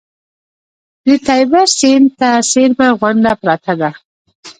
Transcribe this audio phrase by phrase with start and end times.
[1.05, 3.91] د تیبر سیند ته څېرمه غونډه پرته ده.